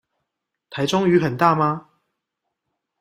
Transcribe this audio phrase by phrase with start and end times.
[0.71, 1.87] 臺中雨很大嗎？